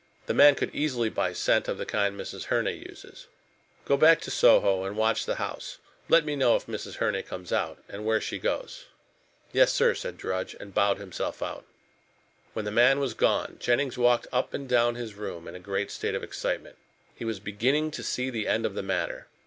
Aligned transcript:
The 0.25 0.33
man 0.33 0.55
could 0.55 0.73
easily 0.73 1.09
buy 1.11 1.31
scent 1.31 1.67
of 1.67 1.77
the 1.77 1.85
kind 1.85 2.19
Mrs. 2.19 2.45
Herne 2.45 2.75
uses. 2.75 3.27
Go 3.85 3.97
back 3.97 4.19
to 4.21 4.31
Soho 4.31 4.83
and 4.83 4.97
watch 4.97 5.27
the 5.27 5.35
house. 5.35 5.77
Let 6.09 6.25
me 6.25 6.35
know 6.35 6.55
if 6.55 6.65
Mrs. 6.65 6.95
Herne 6.95 7.21
comes 7.21 7.53
out, 7.53 7.83
and 7.87 8.03
where 8.03 8.19
she 8.19 8.39
goes." 8.39 8.85
"Yes, 9.53 9.71
sir," 9.71 9.93
said 9.93 10.17
Drudge, 10.17 10.55
and 10.59 10.73
bowed 10.73 10.97
himself 10.97 11.43
out. 11.43 11.65
When 12.53 12.65
the 12.65 12.71
man 12.71 12.99
was 12.99 13.13
gone 13.13 13.57
Jennings 13.59 13.95
walked 13.95 14.25
up 14.33 14.55
and 14.55 14.67
down 14.67 14.95
his 14.95 15.13
room 15.13 15.47
in 15.47 15.53
a 15.53 15.59
great 15.59 15.91
state 15.91 16.15
of 16.15 16.23
excitement. 16.23 16.77
He 17.13 17.23
was 17.23 17.39
beginning 17.39 17.91
to 17.91 18.01
see 18.01 18.31
the 18.31 18.47
end 18.47 18.65
of 18.65 18.73
the 18.73 18.81
matter. 18.81 19.27